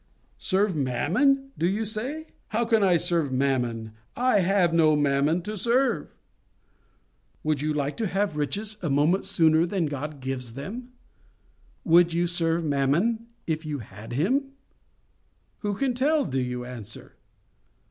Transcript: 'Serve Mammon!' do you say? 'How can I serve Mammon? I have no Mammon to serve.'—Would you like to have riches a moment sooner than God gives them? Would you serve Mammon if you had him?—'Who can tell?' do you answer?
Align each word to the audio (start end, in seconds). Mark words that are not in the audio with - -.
'Serve 0.39 0.75
Mammon!' 0.75 1.51
do 1.59 1.67
you 1.67 1.85
say? 1.85 2.29
'How 2.47 2.65
can 2.65 2.81
I 2.81 2.97
serve 2.97 3.31
Mammon? 3.31 3.91
I 4.15 4.39
have 4.39 4.73
no 4.73 4.95
Mammon 4.95 5.43
to 5.43 5.55
serve.'—Would 5.55 7.61
you 7.61 7.71
like 7.71 7.97
to 7.97 8.07
have 8.07 8.35
riches 8.35 8.77
a 8.81 8.89
moment 8.89 9.25
sooner 9.25 9.63
than 9.67 9.85
God 9.85 10.19
gives 10.19 10.55
them? 10.55 10.89
Would 11.85 12.13
you 12.15 12.25
serve 12.25 12.63
Mammon 12.65 13.27
if 13.45 13.63
you 13.63 13.77
had 13.77 14.13
him?—'Who 14.13 15.75
can 15.75 15.93
tell?' 15.93 16.25
do 16.25 16.39
you 16.41 16.65
answer? 16.65 17.13